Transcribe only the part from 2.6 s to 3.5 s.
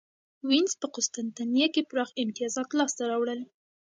لاسته راوړل.